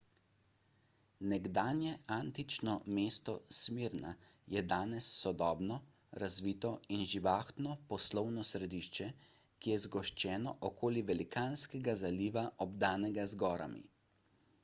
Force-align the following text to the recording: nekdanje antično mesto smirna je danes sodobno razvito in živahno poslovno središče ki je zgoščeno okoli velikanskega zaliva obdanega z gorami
nekdanje 1.31 1.89
antično 2.13 2.77
mesto 2.99 3.35
smirna 3.57 4.13
je 4.55 4.63
danes 4.71 5.09
sodobno 5.25 5.77
razvito 6.23 6.71
in 6.97 7.05
živahno 7.11 7.77
poslovno 7.93 8.47
središče 8.55 9.11
ki 9.29 9.75
je 9.75 9.79
zgoščeno 9.87 10.55
okoli 10.73 11.05
velikanskega 11.13 11.99
zaliva 12.05 12.49
obdanega 12.67 13.31
z 13.37 13.41
gorami 13.47 13.85